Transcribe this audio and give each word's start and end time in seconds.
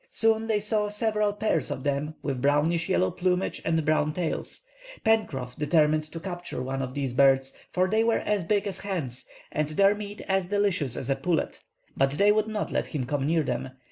Soon 0.09 0.47
they 0.47 0.59
saw 0.59 0.89
several 0.89 1.31
pairs 1.31 1.69
of 1.69 1.83
them, 1.83 2.15
with 2.23 2.41
brownish 2.41 2.89
yellow 2.89 3.11
plumage 3.11 3.61
and 3.63 3.85
brown 3.85 4.13
tails. 4.13 4.61
Pencroff 5.05 5.55
determined 5.55 6.05
to 6.05 6.19
capture 6.19 6.59
one 6.59 6.81
of 6.81 6.95
these 6.95 7.13
birds, 7.13 7.53
for 7.69 7.87
they 7.87 8.03
were 8.03 8.17
as 8.25 8.43
big 8.43 8.65
as 8.65 8.79
hens, 8.79 9.27
and 9.51 9.67
their 9.69 9.93
meat 9.93 10.21
as 10.27 10.47
delicious 10.47 10.97
as 10.97 11.11
a 11.11 11.15
pullet. 11.15 11.61
But 11.95 12.13
they 12.13 12.31
would 12.31 12.47
not 12.47 12.71
let 12.71 12.87
him 12.87 13.05
come 13.05 13.27
near 13.27 13.43
them. 13.43 13.73